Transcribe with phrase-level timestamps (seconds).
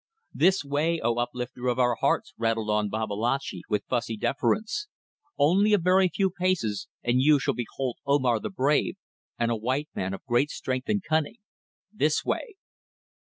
[0.33, 4.87] "This way, O Uplifter of our hearts!" rattled on Babalatchi, with fussy deference.
[5.37, 8.95] "Only a very few paces and you shall behold Omar the brave,
[9.37, 11.37] and a white man of great strength and cunning.
[11.93, 12.55] This way."